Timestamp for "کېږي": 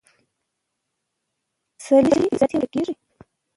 2.73-2.93